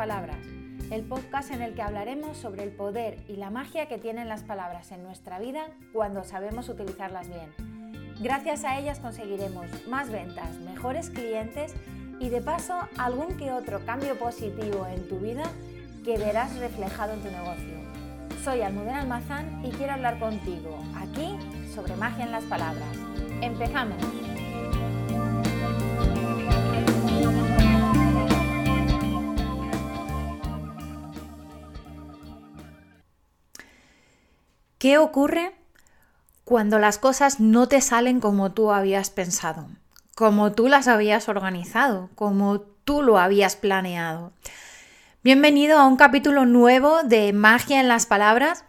[0.00, 0.38] Palabras,
[0.90, 4.44] el podcast en el que hablaremos sobre el poder y la magia que tienen las
[4.44, 7.52] palabras en nuestra vida cuando sabemos utilizarlas bien.
[8.18, 11.74] Gracias a ellas conseguiremos más ventas, mejores clientes
[12.18, 15.42] y de paso algún que otro cambio positivo en tu vida
[16.02, 17.74] que verás reflejado en tu negocio.
[18.42, 21.36] Soy Almudena Almazán y quiero hablar contigo aquí
[21.74, 22.88] sobre magia en las palabras.
[23.42, 23.98] ¡Empezamos!
[34.80, 35.52] ¿Qué ocurre
[36.44, 39.66] cuando las cosas no te salen como tú habías pensado,
[40.14, 44.32] como tú las habías organizado, como tú lo habías planeado?
[45.22, 48.64] Bienvenido a un capítulo nuevo de Magia en las Palabras,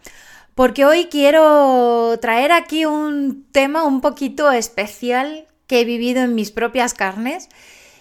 [0.54, 6.50] porque hoy quiero traer aquí un tema un poquito especial que he vivido en mis
[6.50, 7.48] propias carnes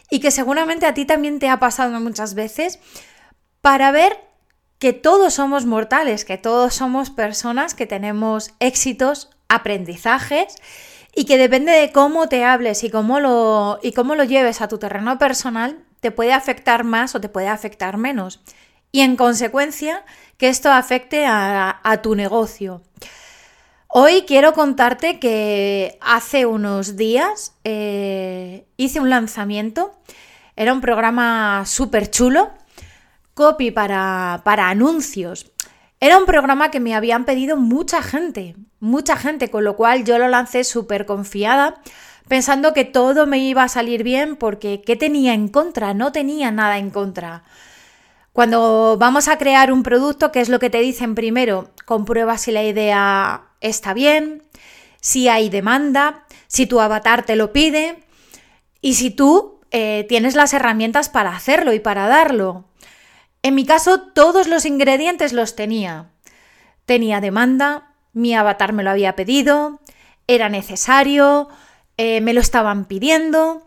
[0.09, 2.77] y que seguramente a ti también te ha pasado muchas veces,
[3.61, 4.30] para ver
[4.81, 10.55] que todos somos mortales, que todos somos personas que tenemos éxitos, aprendizajes
[11.13, 14.67] y que depende de cómo te hables y cómo lo, y cómo lo lleves a
[14.67, 18.41] tu terreno personal, te puede afectar más o te puede afectar menos.
[18.91, 20.03] Y en consecuencia,
[20.37, 22.81] que esto afecte a, tu negocio.
[23.87, 29.95] Hoy quiero contarte que hace unos días eh, hice un lanzamiento.
[30.55, 32.51] Era un programa súper chulo
[33.41, 35.51] copy para, para anuncios.
[35.99, 40.19] Era un programa que me habían pedido mucha gente, mucha gente, con lo cual yo
[40.19, 41.81] lo lancé súper confiada,
[42.27, 45.95] pensando que todo me iba a salir bien porque ¿qué tenía en contra?
[45.95, 47.43] No tenía nada en contra.
[48.31, 51.71] Cuando vamos a crear un producto, ¿qué es lo que te dicen primero?
[51.85, 54.43] Comprueba si la idea está bien,
[55.01, 58.03] si hay demanda, si tu avatar te lo pide
[58.81, 62.65] y si tú eh, tienes las herramientas para hacerlo y para darlo.
[63.43, 66.11] En mi caso, todos los ingredientes los tenía.
[66.85, 69.79] Tenía demanda, mi avatar me lo había pedido,
[70.27, 71.49] era necesario,
[71.97, 73.65] eh, me lo estaban pidiendo.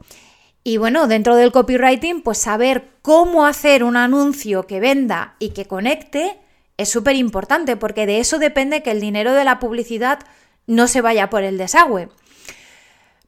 [0.63, 5.67] Y bueno, dentro del copywriting, pues saber cómo hacer un anuncio que venda y que
[5.67, 6.39] conecte
[6.77, 10.21] es súper importante porque de eso depende que el dinero de la publicidad
[10.67, 12.09] no se vaya por el desagüe.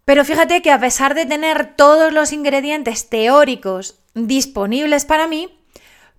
[0.05, 5.59] Pero fíjate que a pesar de tener todos los ingredientes teóricos disponibles para mí,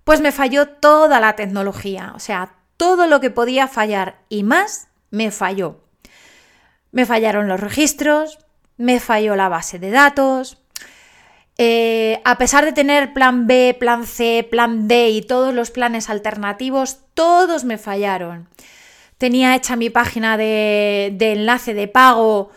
[0.08, 4.88] pues me falló toda la tecnología, o sea, todo lo que podía fallar y más
[5.10, 5.84] me falló.
[6.92, 8.38] Me fallaron los registros,
[8.78, 10.62] me falló la base de datos.
[11.58, 16.08] Eh, a pesar de tener plan B, plan C, plan D y todos los planes
[16.08, 18.48] alternativos, todos me fallaron.
[19.18, 22.48] Tenía hecha mi página de, de enlace de pago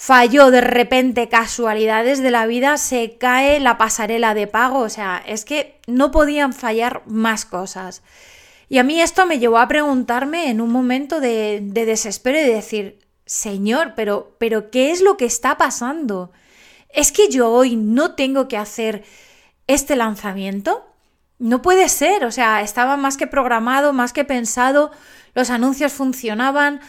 [0.00, 4.78] falló de repente, casualidades de la vida, se cae la pasarela de pago.
[4.78, 8.04] O sea, es que no podían fallar más cosas.
[8.68, 12.54] Y a mí esto me llevó a preguntarme en un momento de, desespero y de
[12.54, 16.30] decir, Señor, pero, pero ¿qué es lo que está pasando?
[16.90, 19.02] ¿Es que yo hoy no tengo que hacer
[19.66, 20.86] este lanzamiento?
[21.40, 24.92] No puede ser, o sea, estaba más que programado, más que pensado,
[25.34, 26.80] los anuncios funcionaban,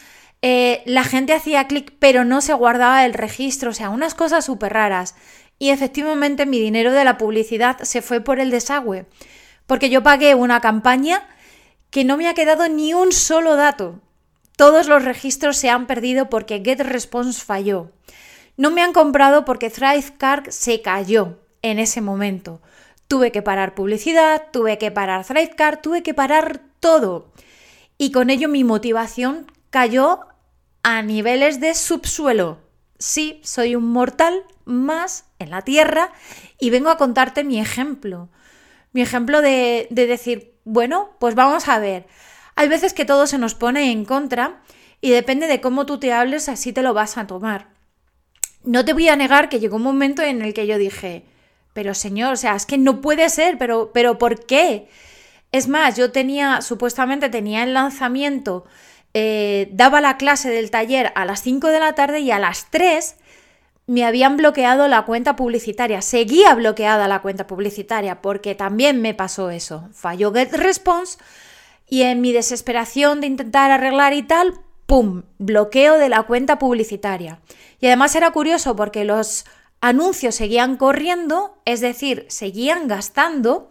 [0.42, 4.46] eh, la gente hacía clic pero no se guardaba el registro, o sea, unas cosas
[4.46, 5.16] súper raras.
[5.58, 9.06] Y efectivamente mi dinero de la publicidad se fue por el desagüe,
[9.68, 11.28] porque yo pagué una campaña
[11.90, 14.00] que no me ha quedado ni un solo dato.
[14.56, 17.92] Todos los registros se han perdido porque GetResponse falló.
[18.58, 22.62] No me han comprado porque Thrivecart se cayó en ese momento.
[23.08, 27.32] Tuve que parar publicidad, tuve que parar Thrivecart, tuve que parar todo.
[27.98, 30.29] Y con ello mi motivación cayó
[30.84, 32.60] a niveles de subsuelo.
[32.98, 36.12] Sí, soy un mortal más en la Tierra
[36.60, 38.30] y vengo a contarte mi ejemplo.
[38.92, 42.08] Mi ejemplo de, decir, bueno, pues vamos a ver.
[42.56, 44.62] Hay veces que todo se nos pone en contra
[45.02, 47.70] y depende de cómo tú te hables, así te lo vas a tomar.
[48.64, 51.24] No te voy a negar que llegó un momento en el que yo dije,
[51.74, 54.90] pero señor, o sea, es que no puede ser, pero, pero ¿por qué?
[55.52, 58.66] Es más, yo tenía, supuestamente tenía el lanzamiento
[59.22, 62.68] eh, daba la clase del taller a las 5 de la tarde y a las
[62.72, 63.18] 3
[63.86, 66.02] me habían bloqueado la cuenta publicitaria.
[66.02, 69.90] Seguía bloqueada la cuenta publicitaria porque también me pasó eso.
[69.92, 71.18] Falló GetResponse
[71.86, 74.54] y en mi desesperación de intentar arreglar y tal,
[74.86, 75.24] ¡pum!
[75.38, 77.42] Bloqueo de la cuenta publicitaria.
[77.82, 79.44] Y además era curioso porque los
[79.82, 83.70] anuncios seguían corriendo, es decir, seguían gastando,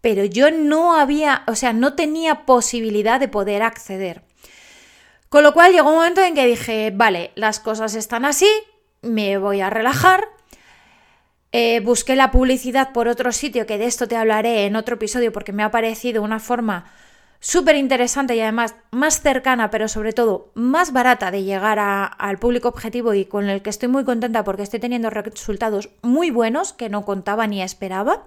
[0.00, 4.27] pero yo no había, o sea, no tenía posibilidad de poder acceder.
[5.28, 8.48] Con lo cual llegó un momento en que dije, vale, las cosas están así,
[9.02, 10.28] me voy a relajar
[11.52, 15.32] eh, busqué la publicidad por otro sitio, que de esto te hablaré en otro episodio
[15.32, 16.84] porque me ha parecido una forma
[17.40, 22.68] súper interesante y además más cercana, pero sobre todo más barata de llegar al público
[22.68, 26.90] objetivo y con el que estoy muy contenta porque estoy teniendo resultados muy buenos que
[26.90, 28.26] no contaba ni esperaba.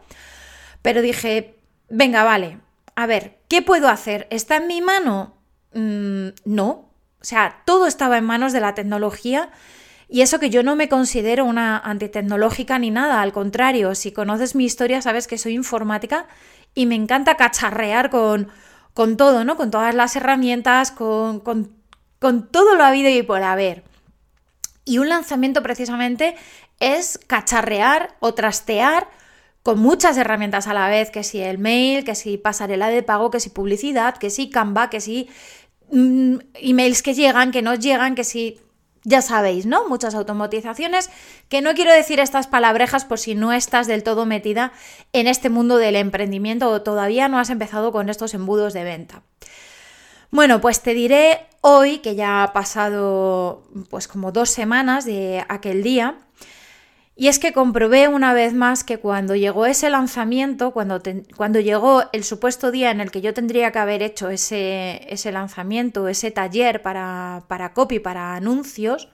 [0.82, 1.56] Pero dije,
[1.90, 2.58] venga, vale,
[2.96, 4.28] a ver, ¿qué puedo hacer?
[4.32, 5.36] ¿Está en mi mano?
[5.74, 6.91] Mm, no.
[7.22, 9.50] O sea, todo estaba en manos de la tecnología.
[10.10, 14.56] Y eso que yo no me considero una antitecnológica ni nada, al contrario, si conoces
[14.56, 16.28] mi historia sabes que soy informática
[16.74, 18.50] y me encanta cacharrear con,
[18.94, 19.56] con todo, ¿no?
[19.56, 21.72] Con todas las herramientas, con, con,
[22.20, 23.84] con todo lo habido y por haber.
[24.84, 26.36] Y un lanzamiento precisamente
[26.80, 29.08] es cacharrear o trastear
[29.64, 33.30] con muchas herramientas a la vez, que si el mail, que si pasarela de pago,
[33.30, 35.30] que si publicidad, que si Canva, que si
[35.92, 38.60] mm, emails que llegan, que no llegan, que si
[39.04, 39.88] ya sabéis, ¿no?
[39.88, 41.10] Muchas automatizaciones,
[41.50, 44.74] que no quiero decir estas palabrejas por si no estás del todo metida
[45.12, 49.24] en este mundo del emprendimiento o todavía no has empezado con estos embudos de venta.
[50.30, 55.84] Bueno, pues te diré hoy, que ya ha pasado pues como dos semanas de aquel
[55.84, 56.16] día,
[57.22, 61.00] y es que comprobé una vez más que cuando llegó ese lanzamiento, cuando,
[61.38, 65.32] cuando llegó el supuesto día en el que yo tendría que haber hecho ese, ese
[65.32, 69.10] lanzamiento, ese taller para, para copy, para anuncios,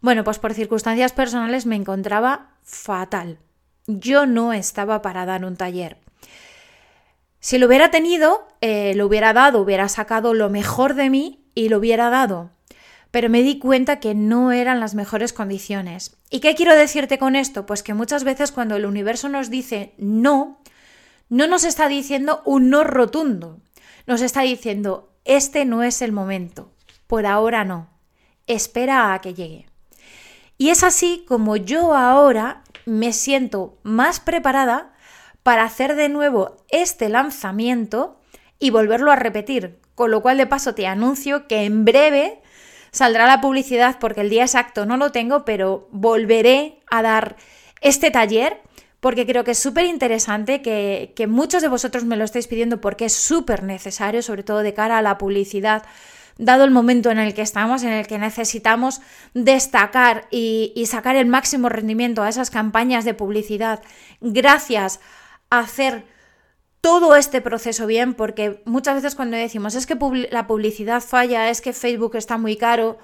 [0.00, 3.38] bueno, pues por circunstancias personales me encontraba fatal.
[3.86, 5.96] Yo no estaba para dar un taller.
[7.38, 11.68] Si lo hubiera tenido, eh, lo hubiera dado, hubiera sacado lo mejor de mí y
[11.68, 12.50] lo hubiera dado
[13.10, 16.16] pero me di cuenta que no eran las mejores condiciones.
[16.30, 17.66] ¿Y qué quiero decirte con esto?
[17.66, 20.60] Pues que muchas veces cuando el universo nos dice no,
[21.28, 23.58] no nos está diciendo un no rotundo,
[24.06, 26.72] nos está diciendo este no es el momento,
[27.06, 27.90] por ahora no,
[28.46, 29.66] espera a que llegue.
[30.56, 34.92] Y es así como yo ahora me siento más preparada
[35.42, 38.20] para hacer de nuevo este lanzamiento
[38.58, 39.80] y volverlo a repetir.
[39.94, 42.42] Con lo cual de paso te anuncio que en breve
[42.90, 47.36] saldrá la publicidad porque el día exacto no lo tengo, pero volveré a dar
[47.80, 48.60] este taller
[49.00, 53.06] porque creo que es súper interesante, que, muchos de vosotros me lo estáis pidiendo porque
[53.06, 55.84] es súper necesario, sobre todo de cara a la publicidad,
[56.36, 59.00] dado el momento en el que estamos, en el que necesitamos
[59.32, 63.82] destacar y, y sacar el máximo rendimiento a esas campañas de publicidad
[64.20, 65.00] gracias
[65.48, 66.04] a hacer
[66.80, 69.98] todo este proceso bien, porque muchas veces cuando decimos es que
[70.30, 72.98] la publicidad falla, es que Facebook está muy caro,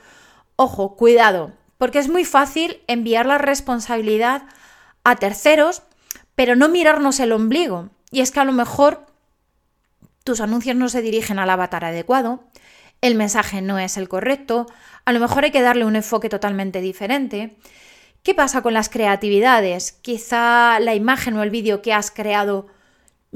[0.56, 4.44] ojo, cuidado, porque es muy fácil enviar la responsabilidad
[5.05, 5.82] a terceros,
[6.34, 7.90] pero no mirarnos el ombligo.
[8.11, 9.06] Y es que a lo mejor
[10.25, 12.44] tus anuncios no se dirigen al avatar adecuado,
[13.02, 14.67] el mensaje no es el correcto,
[15.05, 17.56] a lo mejor hay que darle un enfoque totalmente diferente.
[18.23, 19.93] ¿Qué pasa con las creatividades?
[19.93, 22.67] Quizá la imagen o el vídeo que has creado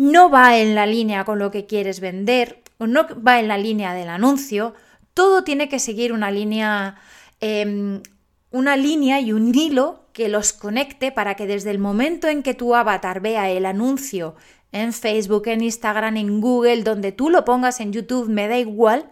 [0.01, 3.59] no va en la línea con lo que quieres vender o no va en la
[3.59, 4.73] línea del anuncio,
[5.13, 6.97] todo tiene que seguir una línea,
[7.41, 8.03] em,
[8.51, 12.55] una línea y un hilo que los conecte para que desde el momento en que
[12.55, 14.37] tu avatar vea el anuncio
[14.73, 19.11] en Facebook, en Instagram, en Google, donde tú lo pongas en YouTube, me da igual,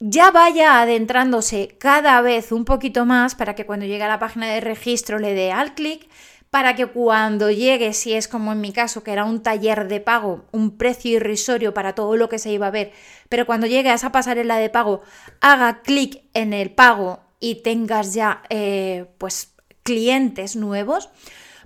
[0.00, 4.46] ya vaya adentrándose cada vez un poquito más para que cuando llegue a la página
[4.48, 6.08] de registro le dé al clic
[6.54, 9.98] para que cuando llegue, si es como en mi caso, que era un taller de
[9.98, 12.92] pago, un precio irrisorio para todo lo que se iba a ver,
[13.28, 15.02] pero cuando llegue a esa pasarela de pago,
[15.40, 21.10] haga clic en el pago y tengas ya eh, pues clientes nuevos.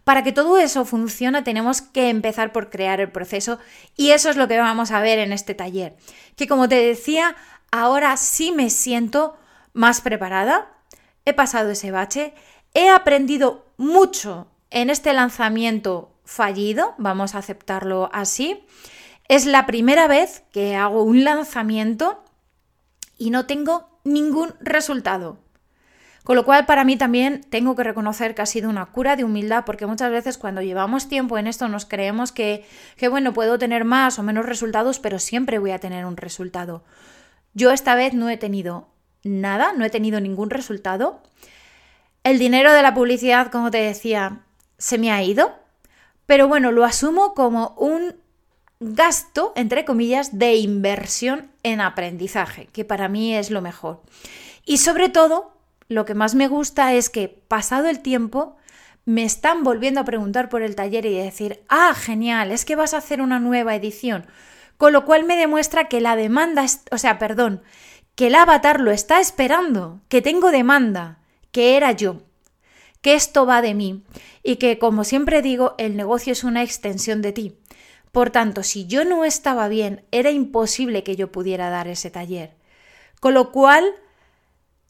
[0.04, 3.58] Para que todo eso funcione tenemos que empezar por crear el proceso
[3.94, 5.98] y eso es lo que vamos a ver en este taller.
[6.34, 7.36] Que como te decía,
[7.70, 9.36] ahora sí me siento
[9.74, 10.78] más preparada,
[11.26, 12.32] he pasado ese bache,
[12.72, 18.64] he aprendido mucho en este lanzamiento fallido, vamos a aceptarlo así,
[19.28, 22.24] es la primera vez que hago un lanzamiento
[23.16, 25.38] y no tengo ningún resultado.
[26.24, 29.24] Con lo cual para mí también tengo que reconocer que ha sido una cura de
[29.24, 33.58] humildad porque muchas veces cuando llevamos tiempo en esto nos creemos que, que bueno, puedo
[33.58, 36.84] tener más o menos resultados, pero siempre voy a tener un resultado.
[37.54, 38.88] Yo esta vez no he tenido
[39.24, 41.22] nada, no he tenido ningún resultado.
[42.24, 44.42] El dinero de la publicidad, como te decía,
[44.78, 45.52] se me ha ido,
[46.26, 48.16] pero bueno, lo asumo como un
[48.80, 54.02] gasto, entre comillas, de inversión en aprendizaje, que para mí es lo mejor.
[54.64, 55.52] Y sobre todo,
[55.88, 58.56] lo que más me gusta es que pasado el tiempo,
[59.04, 62.92] me están volviendo a preguntar por el taller y decir, ah, genial, es que vas
[62.92, 64.26] a hacer una nueva edición.
[64.76, 67.62] Con lo cual me demuestra que la demanda, o sea, perdón,
[68.14, 71.18] que el avatar lo está esperando, que tengo demanda,
[71.52, 72.22] que era yo
[73.00, 74.02] que esto va de mí
[74.42, 77.58] y que, como siempre digo, el negocio es una extensión de ti.
[78.12, 82.54] Por tanto, si yo no estaba bien, era imposible que yo pudiera dar ese taller.
[83.20, 83.84] Con lo cual,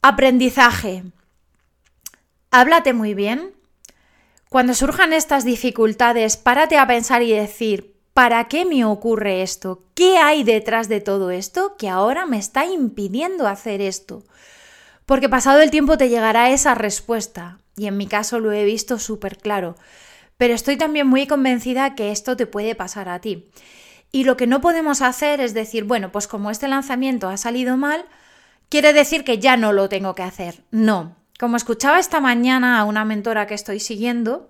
[0.01, 1.03] aprendizaje.
[2.51, 3.53] Háblate muy bien.
[4.49, 9.83] Cuando surjan estas dificultades, párate a pensar y decir, ¿para qué me ocurre esto?
[9.93, 14.23] ¿Qué hay detrás de todo esto que ahora me está impidiendo hacer esto?
[15.05, 18.99] Porque pasado el tiempo te llegará esa respuesta, y en mi caso lo he visto
[18.99, 19.75] súper claro.
[20.37, 23.49] Pero estoy también muy convencida que esto te puede pasar a ti.
[24.11, 27.77] Y lo que no podemos hacer es decir, bueno, pues como este lanzamiento ha salido
[27.77, 28.05] mal,
[28.69, 30.63] quiere decir que ya no lo tengo que hacer.
[30.71, 31.15] No.
[31.39, 34.49] Como escuchaba esta mañana a una mentora que estoy siguiendo,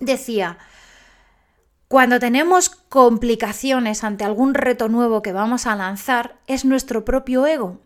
[0.00, 0.58] decía,
[1.88, 7.80] cuando tenemos complicaciones ante algún reto nuevo que vamos a lanzar, es nuestro propio ego.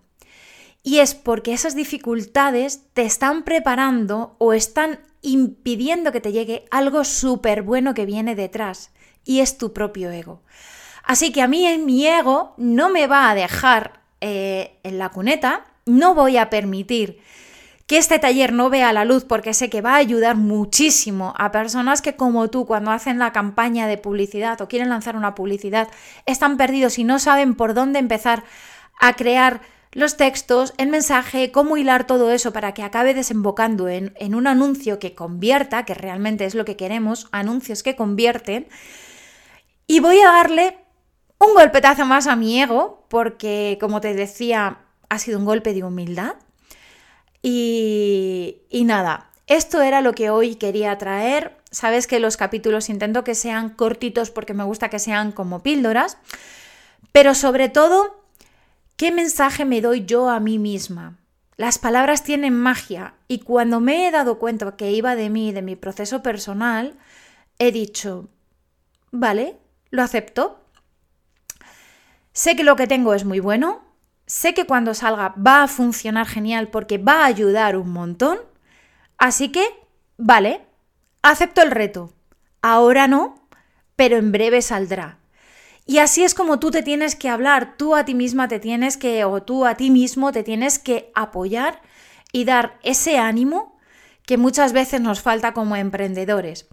[0.82, 7.04] Y es porque esas dificultades te están preparando o están impidiendo que te llegue algo
[7.04, 8.90] súper bueno que viene detrás,
[9.24, 10.42] y es tu propio ego.
[11.04, 15.64] Así que a mí mi ego no me va a dejar eh, en la cuneta,
[15.86, 17.20] no voy a permitir
[17.86, 21.50] que este taller no vea la luz porque sé que va a ayudar muchísimo a
[21.50, 25.88] personas que como tú cuando hacen la campaña de publicidad o quieren lanzar una publicidad
[26.26, 28.44] están perdidos y no saben por dónde empezar
[29.00, 34.12] a crear los textos, el mensaje, cómo hilar todo eso para que acabe desembocando en,
[34.34, 38.68] un anuncio que convierta, que realmente es lo que queremos, anuncios que convierten.
[39.86, 40.78] Y voy a darle
[41.38, 45.84] un golpetazo más a mi ego, porque como te decía, ha sido un golpe de
[45.84, 46.34] humildad.
[47.40, 51.56] Y, y nada, esto era lo que hoy quería traer.
[51.70, 56.18] Sabes que los capítulos intento que sean cortitos porque me gusta que sean como píldoras,
[57.12, 58.17] pero sobre todo
[58.98, 61.18] ¿Qué mensaje me doy yo a mí misma?
[61.56, 65.62] Las palabras tienen magia y cuando me he dado cuenta que iba de mí, de
[65.62, 66.98] mi proceso personal,
[67.60, 68.28] he dicho,
[69.12, 69.56] vale,
[69.90, 70.64] lo acepto.
[72.32, 73.84] Sé que lo que tengo es muy bueno,
[74.26, 78.40] sé que cuando salga va a funcionar genial porque va a ayudar un montón,
[79.16, 79.64] así que,
[80.16, 80.62] vale,
[81.22, 82.12] acepto el reto.
[82.62, 83.46] Ahora no,
[83.94, 85.18] pero en breve saldrá.
[85.88, 88.98] Y así es como tú te tienes que hablar, tú a ti misma te tienes
[88.98, 91.80] que, o tú a ti mismo te tienes que apoyar
[92.30, 93.78] y dar ese ánimo
[94.26, 96.68] que muchas veces nos falta como emprendedores.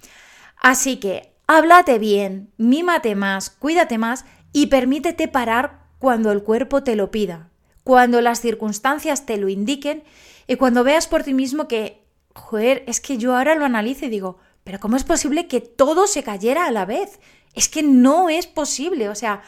[0.57, 6.97] Así que háblate bien, mímate más, cuídate más y permítete parar cuando el cuerpo te
[6.97, 7.49] lo pida,
[7.85, 10.03] cuando las circunstancias te lo indiquen
[10.45, 12.03] y cuando veas por ti mismo que,
[12.33, 16.05] joder, es que yo ahora lo analizo y digo, pero ¿cómo es posible que todo
[16.05, 17.21] se cayera a la vez?
[17.55, 19.41] Es que no es posible, o sea,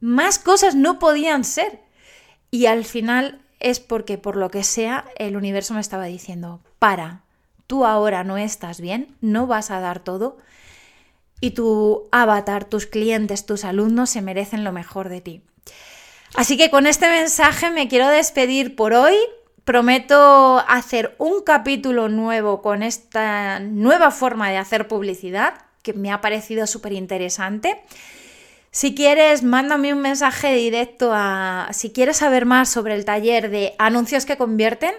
[0.00, 1.80] más cosas no podían ser.
[2.50, 7.24] Y al final es porque por lo que sea el universo me estaba diciendo, para,
[7.66, 10.38] tú ahora no estás bien, no vas a dar todo
[11.40, 15.42] y tu avatar, tus clientes, tus alumnos se merecen lo mejor de ti.
[16.34, 19.14] Así que con este mensaje me quiero despedir por hoy.
[19.64, 26.20] Prometo hacer un capítulo nuevo con esta nueva forma de hacer publicidad que me ha
[26.20, 27.82] parecido súper interesante.
[28.70, 31.68] Si quieres, mándame un mensaje directo a...
[31.72, 34.94] Si quieres saber más sobre el taller de anuncios que convierten,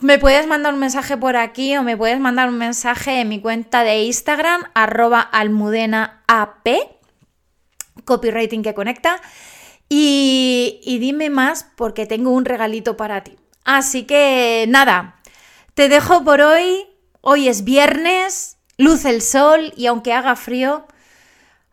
[0.00, 3.40] me puedes mandar un mensaje por aquí o me puedes mandar un mensaje en mi
[3.40, 6.68] cuenta de Instagram, arroba almudenaap,
[8.04, 9.20] copywriting que conecta,
[9.88, 13.36] y, y dime más porque tengo un regalito para ti.
[13.64, 15.16] Así que nada,
[15.74, 16.86] te dejo por hoy.
[17.20, 20.86] Hoy es viernes, Luce el sol y aunque haga frío,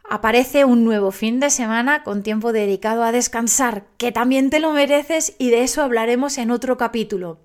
[0.10, 4.72] aparece un nuevo fin de semana con tiempo dedicado a descansar, que también te lo
[4.72, 7.40] mereces y de eso hablaremos en otro capítulo.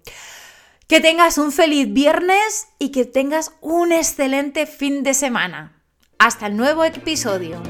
[0.88, 5.80] Que tengas un feliz viernes y que tengas un excelente fin de semana.
[6.18, 7.62] Hasta el nuevo episodio.